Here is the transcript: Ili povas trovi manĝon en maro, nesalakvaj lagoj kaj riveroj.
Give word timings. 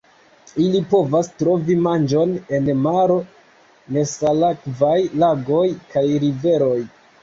Ili 0.61 0.79
povas 0.93 1.29
trovi 1.41 1.75
manĝon 1.89 2.33
en 2.59 2.73
maro, 2.87 3.21
nesalakvaj 3.99 4.99
lagoj 5.27 5.65
kaj 5.97 6.09
riveroj. 6.29 6.79